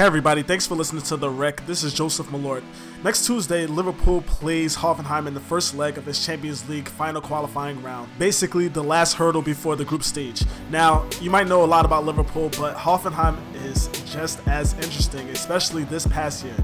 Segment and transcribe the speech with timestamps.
[0.00, 1.66] Hey everybody, thanks for listening to The Rec.
[1.66, 2.62] This is Joseph Malort.
[3.04, 7.82] Next Tuesday, Liverpool plays Hoffenheim in the first leg of its Champions League final qualifying
[7.82, 8.08] round.
[8.18, 10.42] Basically, the last hurdle before the group stage.
[10.70, 13.36] Now, you might know a lot about Liverpool, but Hoffenheim
[13.66, 16.56] is just as interesting, especially this past year.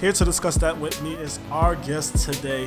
[0.00, 2.66] Here to discuss that with me is our guest today,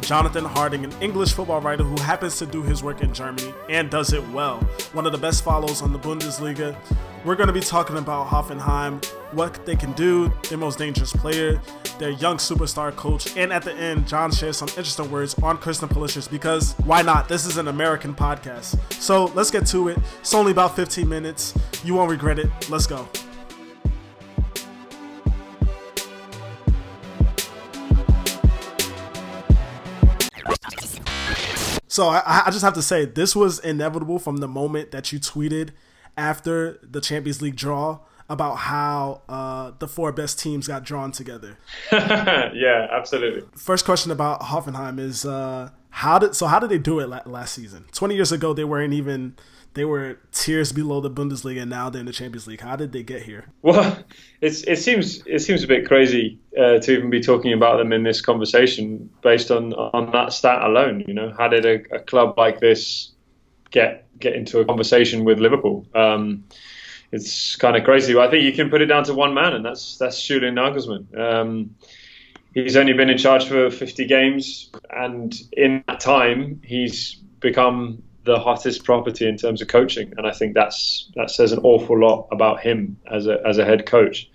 [0.00, 3.90] Jonathan Harding, an English football writer who happens to do his work in Germany and
[3.90, 4.60] does it well.
[4.92, 6.76] One of the best follows on the Bundesliga.
[7.24, 11.60] We're going to be talking about Hoffenheim, what they can do, their most dangerous player,
[11.98, 15.88] their young superstar coach, and at the end, John shares some interesting words on Christian
[15.88, 17.28] Pulisic because why not?
[17.28, 18.78] This is an American podcast.
[18.92, 19.98] So let's get to it.
[20.20, 21.52] It's only about 15 minutes.
[21.84, 22.48] You won't regret it.
[22.70, 23.08] Let's go.
[31.96, 35.18] So I, I just have to say, this was inevitable from the moment that you
[35.18, 35.70] tweeted
[36.14, 41.56] after the Champions League draw about how uh, the four best teams got drawn together.
[41.92, 43.44] yeah, absolutely.
[43.56, 47.54] First question about Hoffenheim is uh, how did so how did they do it last
[47.54, 47.86] season?
[47.92, 49.34] Twenty years ago, they weren't even
[49.76, 52.62] they were tiers below the Bundesliga, and now they're in the Champions League.
[52.62, 53.44] How did they get here?
[53.62, 53.98] Well,
[54.40, 57.92] it's, it seems it seems a bit crazy uh, to even be talking about them
[57.92, 61.04] in this conversation based on on that stat alone.
[61.06, 63.12] You know, how did a, a club like this
[63.70, 65.86] get get into a conversation with Liverpool.
[65.94, 66.44] Um,
[67.12, 68.16] it's kind of crazy.
[68.16, 71.18] I think you can put it down to one man, and that's that's Julian Nagelsmann.
[71.18, 71.76] Um,
[72.54, 78.38] he's only been in charge for 50 games, and in that time, he's become the
[78.38, 82.28] hottest property in terms of coaching, and I think that's that says an awful lot
[82.30, 84.28] about him as a as a head coach.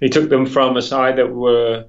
[0.00, 1.86] He took them from a side that were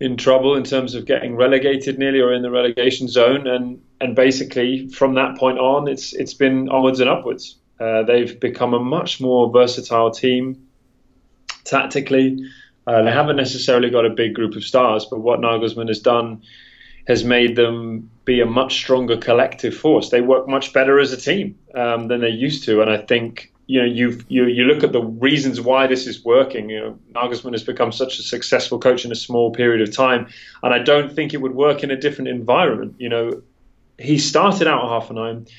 [0.00, 4.14] in trouble in terms of getting relegated nearly or in the relegation zone, and and
[4.14, 7.56] basically from that point on, it's it's been onwards and upwards.
[7.80, 10.68] Uh, they've become a much more versatile team
[11.64, 12.44] tactically.
[12.86, 16.42] Uh, they haven't necessarily got a big group of stars, but what Nagelsmann has done
[17.08, 20.10] has made them be a much stronger collective force.
[20.10, 23.50] They work much better as a team um, than they used to, and I think
[23.66, 26.70] you know, you you look at the reasons why this is working.
[26.70, 30.28] You know, Nagelsmann has become such a successful coach in a small period of time,
[30.62, 32.94] and I don't think it would work in a different environment.
[32.98, 33.42] You know,
[33.98, 35.50] he started out at Hoffenheim.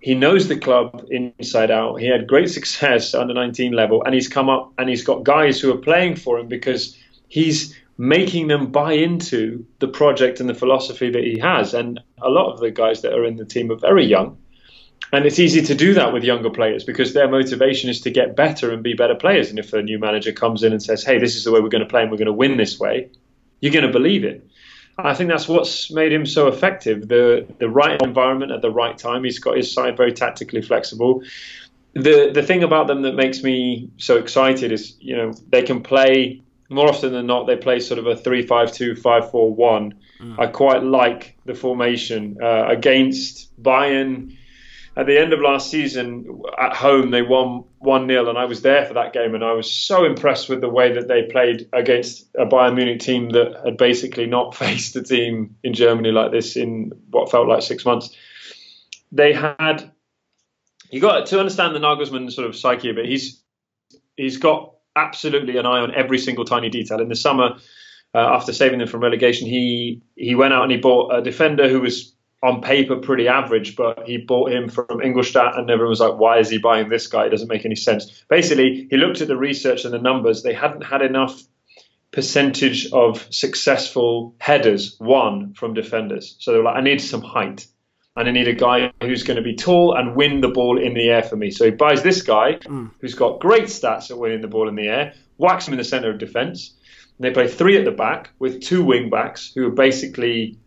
[0.00, 1.96] He knows the club inside out.
[1.96, 5.60] He had great success under 19 level, and he's come up and he's got guys
[5.60, 6.98] who are playing for him because
[7.28, 11.74] he's making them buy into the project and the philosophy that he has.
[11.74, 14.36] And a lot of the guys that are in the team are very young
[15.12, 18.34] and it's easy to do that with younger players because their motivation is to get
[18.34, 19.50] better and be better players.
[19.50, 21.68] And if a new manager comes in and says, hey, this is the way we're
[21.68, 23.10] going to play and we're going to win this way,
[23.60, 24.44] you're going to believe it.
[24.98, 27.08] I think that's what's made him so effective.
[27.08, 29.24] The the right environment at the right time.
[29.24, 31.22] He's got his side very tactically flexible.
[31.94, 35.82] The the thing about them that makes me so excited is, you know, they can
[35.82, 36.42] play
[36.74, 37.46] more often than not.
[37.46, 39.94] They play sort of a 3 5 2 5 4 1.
[40.20, 40.38] Mm.
[40.38, 44.36] I quite like the formation uh, against Bayern
[44.96, 48.84] at the end of last season at home they won 1-0 and I was there
[48.86, 52.28] for that game and I was so impressed with the way that they played against
[52.36, 56.56] a Bayern Munich team that had basically not faced a team in Germany like this
[56.56, 58.14] in what felt like 6 months
[59.10, 59.90] they had
[60.90, 63.42] you got to understand the Nagelsmann sort of psyche a bit he's
[64.16, 67.56] he's got absolutely an eye on every single tiny detail in the summer
[68.14, 71.68] uh, after saving them from relegation he he went out and he bought a defender
[71.68, 76.00] who was on paper pretty average, but he bought him from Ingolstadt, and everyone was
[76.00, 77.24] like, "Why is he buying this guy?
[77.24, 80.42] It doesn't make any sense." Basically, he looked at the research and the numbers.
[80.42, 81.42] They hadn't had enough
[82.10, 87.66] percentage of successful headers won from defenders, so they were like, "I need some height."
[88.16, 90.94] And I need a guy who's going to be tall and win the ball in
[90.94, 91.50] the air for me.
[91.50, 92.90] So he buys this guy mm.
[93.00, 95.84] who's got great stats at winning the ball in the air, whacks him in the
[95.84, 96.74] centre of defence.
[97.18, 100.58] They play three at the back with two wing backs who are basically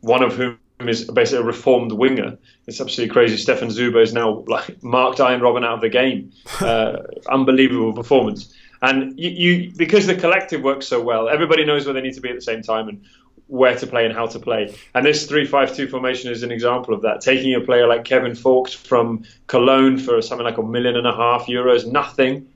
[0.00, 2.38] one of whom is basically a reformed winger.
[2.66, 3.36] It's absolutely crazy.
[3.36, 6.32] Stefan Zuber is now like marked Arjen Robben out of the game.
[6.60, 8.52] Uh, unbelievable performance.
[8.82, 12.20] And you, you, because the collective works so well, everybody knows where they need to
[12.20, 13.04] be at the same time and
[13.48, 14.74] where to play and how to play.
[14.94, 17.20] And this three-five-two formation is an example of that.
[17.20, 21.14] Taking a player like Kevin Vogt from Cologne for something like a million and a
[21.14, 22.48] half euros, nothing,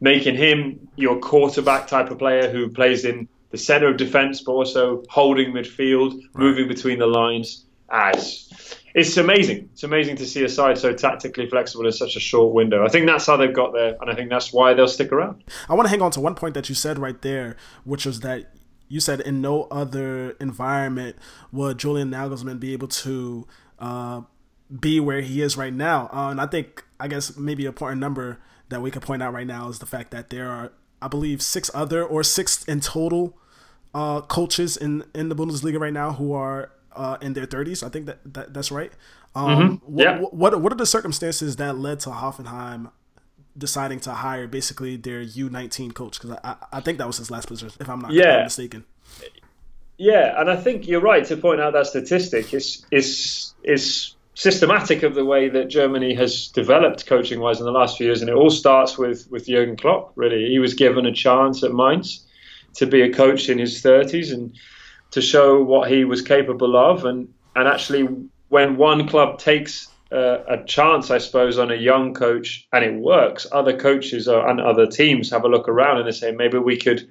[0.00, 4.52] making him your quarterback type of player who plays in the centre of defence, but
[4.52, 6.36] also holding midfield, right.
[6.36, 7.64] moving between the lines.
[7.88, 9.70] Ah, it's, it's amazing.
[9.72, 12.84] It's amazing to see a side so tactically flexible in such a short window.
[12.84, 15.44] I think that's how they've got there, and I think that's why they'll stick around.
[15.68, 18.20] I want to hang on to one point that you said right there, which was
[18.20, 18.52] that
[18.88, 21.16] you said in no other environment
[21.52, 23.46] would Julian Nagelsmann be able to
[23.78, 24.22] uh,
[24.80, 26.08] be where he is right now.
[26.12, 28.38] Uh, and I think, I guess, maybe a important number
[28.68, 30.72] that we could point out right now is the fact that there are
[31.02, 33.36] I believe six other or six in total
[33.94, 37.84] uh, coaches in in the Bundesliga right now who are uh, in their 30s.
[37.84, 38.92] I think that, that that's right.
[39.34, 39.98] Um, mm-hmm.
[39.98, 40.18] yeah.
[40.18, 42.90] What, what what are the circumstances that led to Hoffenheim
[43.56, 46.20] deciding to hire basically their U19 coach?
[46.20, 48.44] Because I, I think that was his last position, if I'm not yeah.
[48.44, 48.84] mistaken.
[49.96, 52.52] Yeah, and I think you're right to point out that statistic.
[52.52, 57.72] is is is systematic of the way that Germany has developed coaching wise in the
[57.72, 60.12] last few years, and it all starts with with Jurgen Klopp.
[60.16, 62.24] Really, he was given a chance at Mainz
[62.74, 64.56] to be a coach in his 30s and
[65.12, 68.08] to show what he was capable of, and and actually
[68.48, 72.94] when one club takes uh, a chance, I suppose, on a young coach and it
[72.94, 76.58] works, other coaches or, and other teams have a look around and they say maybe
[76.58, 77.08] we could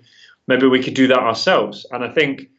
[0.48, 1.86] maybe we could do that ourselves.
[1.92, 2.50] And I think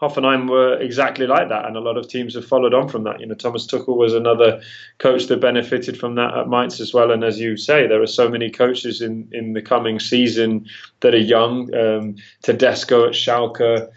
[0.00, 3.18] Hoffenheim were exactly like that, and a lot of teams have followed on from that.
[3.18, 4.60] You know, Thomas Tuchel was another
[4.98, 7.10] coach that benefited from that at Mainz as well.
[7.10, 10.66] And as you say, there are so many coaches in, in the coming season
[11.00, 11.74] that are young.
[11.74, 13.88] Um, Tedesco at Schalke,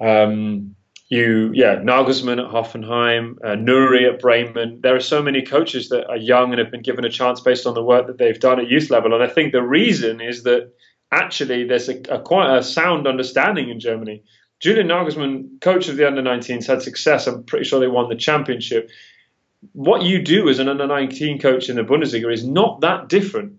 [0.00, 0.74] um,
[1.08, 4.80] you, yeah, Nagelsmann at Hoffenheim, uh, Nouri at Bremen.
[4.82, 7.66] There are so many coaches that are young and have been given a chance based
[7.66, 9.14] on the work that they've done at youth level.
[9.14, 10.72] And I think the reason is that
[11.10, 14.22] actually there's a, a quite a sound understanding in Germany
[14.60, 17.26] Julian Nagelsmann, coach of the under 19s, had success.
[17.26, 18.90] I'm pretty sure they won the championship.
[19.72, 23.54] What you do as an under 19 coach in the Bundesliga is not that different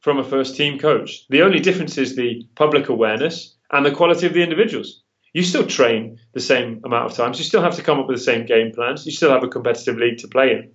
[0.00, 1.26] from a first team coach.
[1.28, 5.02] The only difference is the public awareness and the quality of the individuals.
[5.34, 7.38] You still train the same amount of times.
[7.38, 9.04] You still have to come up with the same game plans.
[9.04, 10.70] You still have a competitive league to play in.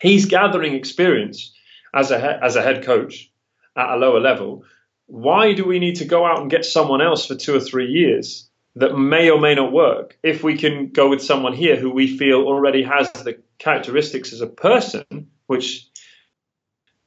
[0.00, 1.52] He's gathering experience
[1.92, 3.32] as a as a head coach
[3.76, 4.64] at a lower level.
[5.06, 7.90] Why do we need to go out and get someone else for two or three
[7.90, 11.90] years that may or may not work if we can go with someone here who
[11.90, 15.04] we feel already has the characteristics as a person,
[15.46, 15.88] which,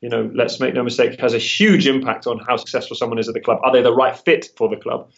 [0.02, 3.30] you know, let's make no mistake, has a huge impact on how successful someone is
[3.30, 3.60] at the club.
[3.64, 5.12] Are they the right fit for the club?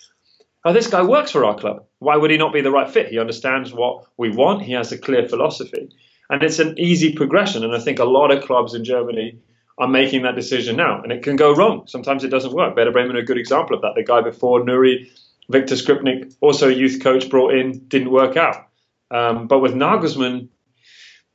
[0.67, 1.85] Oh, this guy works for our club.
[2.00, 3.09] Why would he not be the right fit?
[3.09, 4.63] He understands what we want.
[4.63, 5.95] He has a clear philosophy.
[6.27, 7.63] And it's an easy progression.
[7.63, 9.38] And I think a lot of clubs in Germany
[9.77, 11.03] are making that decision now.
[11.03, 11.85] And it can go wrong.
[11.85, 12.75] Sometimes it doesn't work.
[12.75, 13.94] Werder Bremen are a good example of that.
[13.95, 15.07] The guy before Nouri
[15.51, 18.65] Viktor Skripnik, also a youth coach brought in, didn't work out.
[19.12, 20.47] Um, but with Nagelsmann,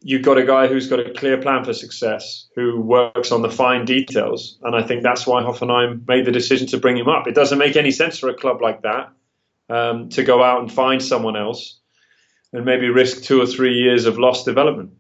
[0.01, 3.51] you've got a guy who's got a clear plan for success, who works on the
[3.51, 4.59] fine details.
[4.65, 7.29] And I think that's why Hoffenheim made the decision to bring him up.
[7.29, 9.13] It doesn't make any sense for a club like that
[9.71, 11.81] um, to go out and find someone else
[12.53, 14.93] and maybe risk two or three years of lost development.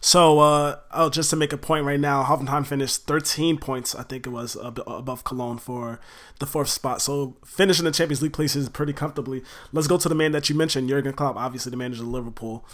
[0.00, 4.02] So, uh, oh, just to make a point right now, Hoffenheim finished 13 points, I
[4.02, 6.00] think it was, above Cologne for
[6.40, 7.00] the fourth spot.
[7.00, 9.44] So, finishing the Champions League places pretty comfortably.
[9.72, 12.66] Let's go to the man that you mentioned, Jurgen Klopp, obviously the manager of Liverpool.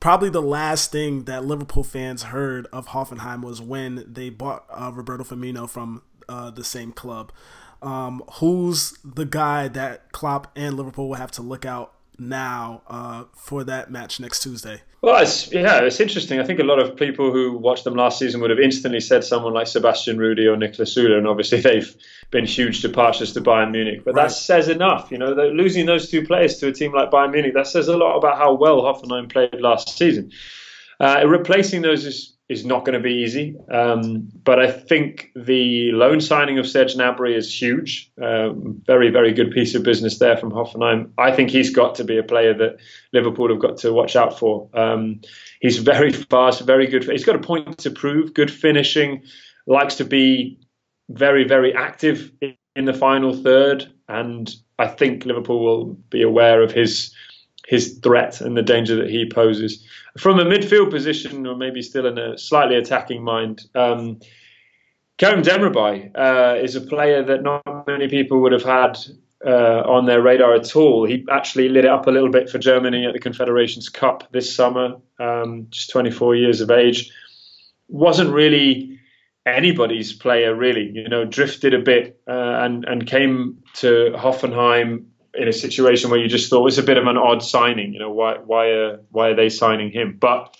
[0.00, 4.90] Probably the last thing that Liverpool fans heard of Hoffenheim was when they bought uh,
[4.92, 7.30] Roberto Firmino from uh, the same club.
[7.82, 13.24] Um, who's the guy that Klopp and Liverpool will have to look out now uh,
[13.34, 14.82] for that match next Tuesday?
[15.02, 16.40] Well, it's, yeah, it's interesting.
[16.40, 19.24] I think a lot of people who watched them last season would have instantly said
[19.24, 21.96] someone like Sebastian Rudy or Niklas Süle, and obviously they've
[22.30, 24.04] been huge departures to Bayern Munich.
[24.04, 24.24] But right.
[24.24, 27.54] that says enough, you know, losing those two players to a team like Bayern Munich,
[27.54, 30.32] that says a lot about how well Hoffenheim played last season.
[30.98, 33.56] Uh, replacing those is is not going to be easy.
[33.70, 38.10] Um, but I think the loan signing of Serge Gnabry is huge.
[38.20, 41.12] Um, very, very good piece of business there from Hoffenheim.
[41.16, 42.78] I think he's got to be a player that
[43.12, 44.68] Liverpool have got to watch out for.
[44.74, 45.20] Um,
[45.60, 47.04] he's very fast, very good.
[47.04, 49.22] He's got a point to prove, good finishing,
[49.68, 50.58] likes to be
[51.08, 52.32] very, very active
[52.74, 53.86] in the final third.
[54.08, 57.14] And I think Liverpool will be aware of his
[57.66, 59.84] his threat and the danger that he poses.
[60.18, 64.20] From a midfield position, or maybe still in a slightly attacking mind, um,
[65.18, 68.98] Kerem Demirbay uh, is a player that not many people would have had
[69.46, 71.06] uh, on their radar at all.
[71.06, 74.54] He actually lit it up a little bit for Germany at the Confederations Cup this
[74.54, 77.12] summer, um, just 24 years of age.
[77.88, 78.98] Wasn't really
[79.46, 80.90] anybody's player, really.
[80.90, 86.20] You know, drifted a bit uh, and and came to Hoffenheim in a situation where
[86.20, 87.92] you just thought it's a bit of an odd signing.
[87.92, 90.16] You know, why why are why are they signing him?
[90.18, 90.56] But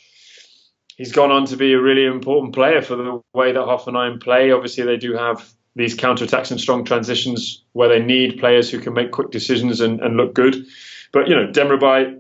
[0.97, 4.53] he's gone on to be a really important player for the way that Hoffenheim play.
[4.53, 8.93] Obviously, they do have these counterattacks and strong transitions where they need players who can
[8.93, 10.67] make quick decisions and, and look good.
[11.12, 12.19] But you know, Demirbay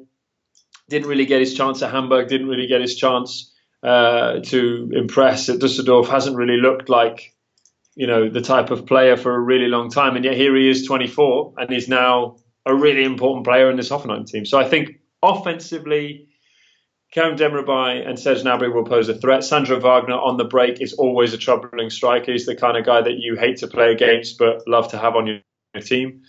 [0.88, 2.28] didn't really get his chance at Hamburg.
[2.28, 3.52] Didn't really get his chance
[3.82, 6.08] uh, to impress at Dusseldorf.
[6.08, 7.34] Hasn't really looked like
[8.00, 10.16] you know, the type of player for a really long time.
[10.16, 12.36] And yet here he is 24 and he's now
[12.66, 14.44] a really important player in this Hoffenheim team.
[14.44, 16.28] So I think offensively,
[17.14, 19.42] Kerem Demirbay and Serge Gnabry will pose a threat.
[19.42, 22.32] Sandro Wagner on the break is always a troubling striker.
[22.32, 25.16] He's the kind of guy that you hate to play against but love to have
[25.16, 26.22] on your team.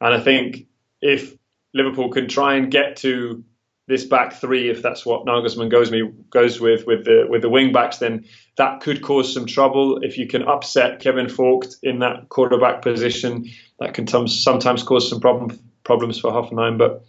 [0.00, 0.66] And I think
[1.00, 1.34] if
[1.74, 3.44] Liverpool can try and get to
[3.88, 7.48] this back three, if that's what Nagelsmann goes me goes with with the with the
[7.48, 8.26] wing backs, then
[8.58, 9.98] that could cause some trouble.
[10.02, 13.46] If you can upset Kevin Vogt in that quarterback position,
[13.80, 16.76] that can t- sometimes cause some problem problems for Hoffenheim.
[16.78, 17.04] But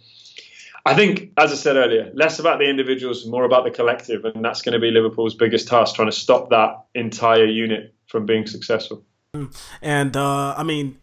[0.86, 4.42] I think, as I said earlier, less about the individuals, more about the collective, and
[4.44, 8.46] that's going to be Liverpool's biggest task, trying to stop that entire unit from being
[8.46, 9.04] successful.
[9.82, 10.98] And uh, I mean,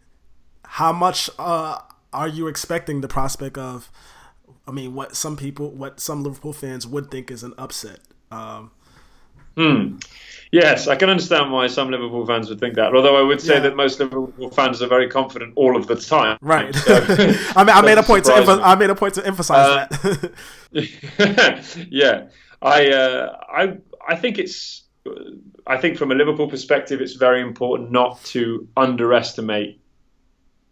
[0.65, 1.79] how much uh,
[2.11, 3.89] are you expecting the prospect of?
[4.67, 7.99] I mean, what some people, what some Liverpool fans would think is an upset.
[8.31, 8.71] Um,
[9.57, 9.97] hmm.
[10.51, 12.95] Yes, I can understand why some Liverpool fans would think that.
[12.95, 13.59] Although I would say yeah.
[13.61, 16.37] that most Liverpool fans are very confident all of the time.
[16.41, 16.73] Right.
[16.73, 17.07] So, I
[17.63, 20.29] mean, I made a point to emph- I made a point to emphasize uh,
[20.71, 21.87] that.
[21.91, 22.27] yeah,
[22.61, 24.83] I, uh, I, I think it's.
[25.65, 29.81] I think from a Liverpool perspective, it's very important not to underestimate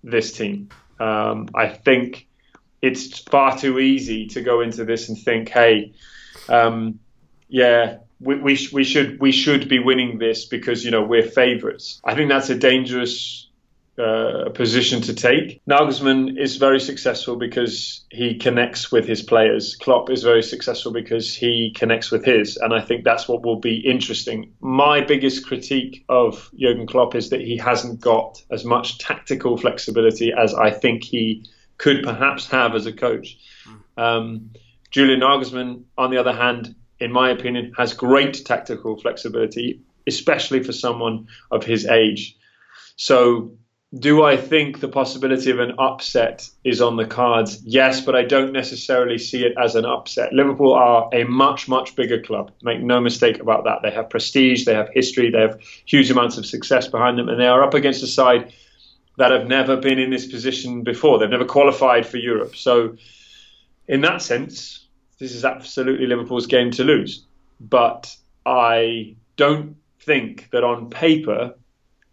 [0.04, 0.70] this team.
[1.00, 2.28] Um, I think
[2.82, 5.94] it's far too easy to go into this and think, hey,
[6.50, 7.00] um,
[7.48, 11.24] yeah, we, we, sh- we, should we should be winning this because you know we're
[11.24, 12.02] favourites.
[12.04, 13.48] I think that's a dangerous
[13.98, 15.62] uh, position to take.
[15.70, 19.76] Nagelsmann is very successful because he connects with his players.
[19.76, 23.60] Klopp is very successful because he connects with his, and I think that's what will
[23.60, 24.52] be interesting.
[24.60, 30.34] My biggest critique of Jurgen Klopp is that he hasn't got as much tactical flexibility
[30.34, 31.46] as I think he
[31.78, 33.38] could perhaps have as a coach.
[33.98, 34.52] Um,
[34.92, 40.72] Julian Nagelsmann, on the other hand, in my opinion, has great tactical flexibility, especially for
[40.72, 42.38] someone of his age.
[42.96, 43.58] So,
[43.98, 47.62] do I think the possibility of an upset is on the cards?
[47.64, 50.34] Yes, but I don't necessarily see it as an upset.
[50.34, 52.52] Liverpool are a much, much bigger club.
[52.62, 53.80] Make no mistake about that.
[53.84, 57.40] They have prestige, they have history, they have huge amounts of success behind them, and
[57.40, 58.54] they are up against a side
[59.18, 61.20] that have never been in this position before.
[61.20, 62.56] They've never qualified for Europe.
[62.56, 62.98] So,
[63.88, 64.85] in that sense,
[65.26, 67.26] this is absolutely Liverpool's game to lose.
[67.60, 68.16] But
[68.46, 71.56] I don't think that on paper,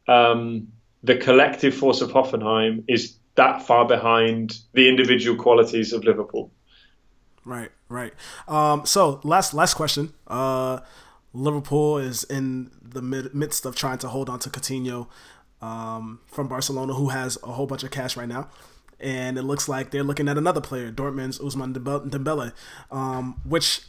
[0.09, 0.69] um,
[1.03, 6.51] the collective force of Hoffenheim is that far behind the individual qualities of Liverpool.
[7.45, 8.15] Right, right.
[8.49, 10.15] Um, so last last question.
[10.27, 10.81] Uh,
[11.35, 15.09] Liverpool is in the mid- midst of trying to hold on to Coutinho
[15.61, 18.49] um, from Barcelona, who has a whole bunch of cash right now.
[19.03, 22.53] And it looks like they're looking at another player, Dortmund's Ousmane Dembele,
[22.91, 23.83] um, which,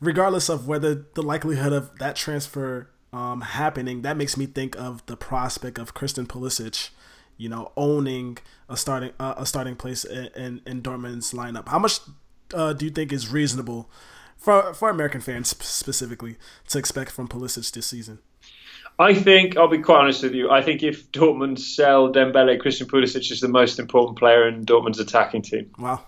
[0.00, 5.04] regardless of whether the likelihood of that transfer um, happening, that makes me think of
[5.06, 6.90] the prospect of Christian Pulisic,
[7.36, 11.68] you know, owning a starting uh, a starting place in, in, in Dortmund's lineup.
[11.68, 12.00] How much
[12.52, 13.90] uh, do you think is reasonable
[14.36, 16.36] for for American fans specifically
[16.68, 18.20] to expect from Pulisic this season?
[18.98, 20.50] I think I'll be quite honest with you.
[20.50, 25.00] I think if Dortmund sell Dembele, Christian Pulisic is the most important player in Dortmund's
[25.00, 25.70] attacking team.
[25.78, 26.00] Wow.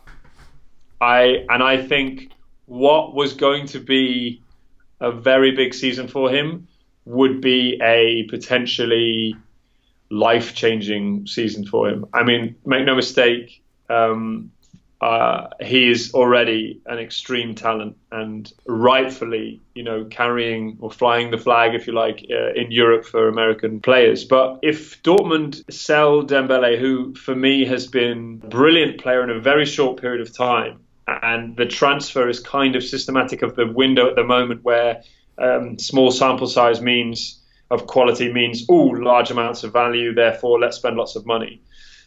[1.00, 2.30] I and I think
[2.66, 4.40] what was going to be
[5.00, 6.68] a very big season for him
[7.04, 9.36] would be a potentially
[10.10, 12.06] life-changing season for him.
[12.12, 14.52] I mean, make no mistake, um,
[15.00, 21.38] uh, he is already an extreme talent and rightfully, you know, carrying or flying the
[21.38, 24.24] flag, if you like, uh, in Europe for American players.
[24.24, 29.38] But if Dortmund sell Dembele, who for me has been a brilliant player in a
[29.38, 34.08] very short period of time, and the transfer is kind of systematic of the window
[34.08, 35.02] at the moment where
[35.38, 40.76] um, small sample size means of quality means, oh, large amounts of value, therefore let's
[40.76, 41.60] spend lots of money.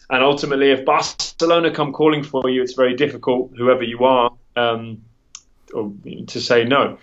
[0.10, 5.04] And ultimately, if Barcelona come calling for you, it's very difficult, whoever you are, um,
[5.72, 6.98] to say no.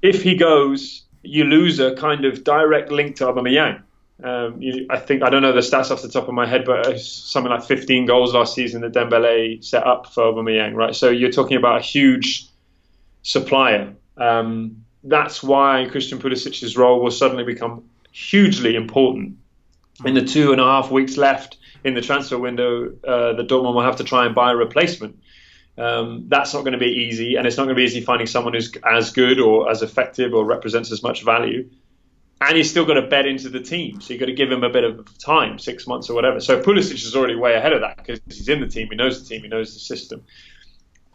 [0.00, 3.82] If he goes, you lose a kind of direct link to Aubameyang.
[4.22, 6.64] Um, you, I think I don't know the stats off the top of my head,
[6.64, 10.94] but something like 15 goals last season that Dembele set up for Aubameyang, right?
[10.94, 12.46] So you're talking about a huge
[13.22, 13.94] supplier.
[14.18, 19.36] Um, that's why Christian Pulisic's role will suddenly become hugely important
[20.04, 23.74] in the two and a half weeks left in the transfer window uh, that Dortmund
[23.74, 25.20] will have to try and buy a replacement.
[25.78, 28.26] Um, that's not going to be easy, and it's not going to be easy finding
[28.26, 31.70] someone who's as good or as effective or represents as much value.
[32.42, 34.64] And he's still got to bed into the team, so you've got to give him
[34.64, 36.40] a bit of time, six months or whatever.
[36.40, 39.22] So Pulisic is already way ahead of that because he's in the team, he knows
[39.22, 40.24] the team, he knows the system.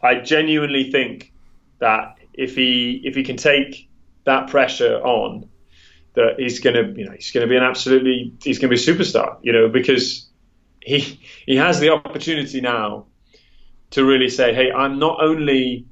[0.01, 1.33] I genuinely think
[1.79, 3.89] that if he if he can take
[4.25, 5.49] that pressure on,
[6.13, 8.75] that he's going to you know he's going to be an absolutely he's going to
[8.75, 10.27] be a superstar, you know, because
[10.85, 13.05] he he has the opportunity now
[13.91, 15.85] to really say, hey, I'm not only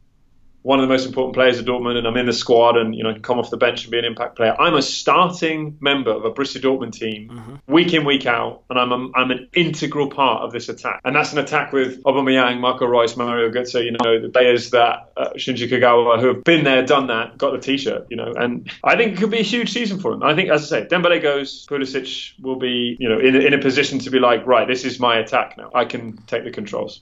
[0.64, 3.04] one of the most important players of Dortmund and I'm in the squad and you
[3.04, 4.56] know come off the bench and be an impact player.
[4.60, 7.56] I'm a starting member of a Borussia Dortmund team mm-hmm.
[7.72, 11.02] week in week out and I'm a, I'm an integral part of this attack.
[11.04, 15.12] And that's an attack with Aubameyang, Marco Reus, Mario Götze, you know, the players that
[15.18, 18.34] uh, Shinji Kagawa who have been there, done that, got the t-shirt, you know.
[18.36, 20.24] And I think it could be a huge season for him.
[20.24, 23.60] I think as I say, Dembele goes, Pulisic will be, you know, in, in a
[23.60, 25.72] position to be like, right, this is my attack now.
[25.76, 27.02] I can take the controls.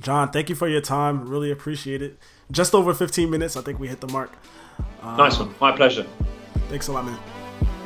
[0.00, 1.28] John, thank you for your time.
[1.28, 2.18] Really appreciate it.
[2.50, 3.56] Just over 15 minutes.
[3.56, 4.32] I think we hit the mark.
[5.02, 5.54] Um, nice one.
[5.60, 6.06] My pleasure.
[6.68, 7.18] Thanks a lot, man.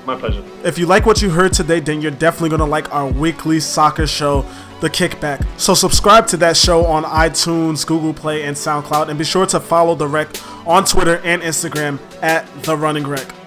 [0.06, 0.42] My pleasure.
[0.64, 3.60] If you like what you heard today, then you're definitely going to like our weekly
[3.60, 4.44] soccer show,
[4.80, 5.46] The Kickback.
[5.58, 9.08] So subscribe to that show on iTunes, Google Play, and SoundCloud.
[9.08, 10.28] And be sure to follow The Rec
[10.66, 13.37] on Twitter and Instagram at The Running Rec.